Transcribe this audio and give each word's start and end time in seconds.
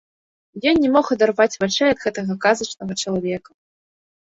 Ён 0.71 0.79
не 0.85 0.89
мог 0.95 1.05
адарваць 1.17 1.59
вачэй 1.65 1.89
ад 1.97 2.03
гэтага 2.07 2.39
казачнага 2.47 2.93
чалавека. 3.03 3.51